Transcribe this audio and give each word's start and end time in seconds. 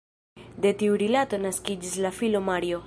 De 0.63 0.71
tiu 0.79 0.97
rilato 1.03 1.41
naskiĝis 1.45 1.97
la 2.07 2.17
filo 2.21 2.45
Mario. 2.51 2.79